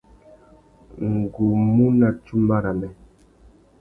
[1.13, 2.89] Ngu mú nà tsumba râmê.